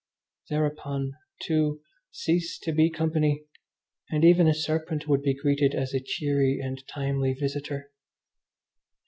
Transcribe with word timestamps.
Thereupon 0.49 1.13
two 1.43 1.81
cease 2.09 2.57
to 2.63 2.71
be 2.71 2.89
company, 2.89 3.43
and 4.09 4.25
even 4.25 4.47
a 4.47 4.53
serpent 4.55 5.07
would 5.07 5.21
be 5.21 5.35
greeted 5.39 5.75
as 5.75 5.93
a 5.93 5.99
cheery 6.01 6.59
and 6.59 6.83
timely 6.87 7.33
visitor. 7.33 7.91